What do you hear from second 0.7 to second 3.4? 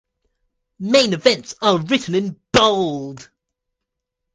Main events are written in bold.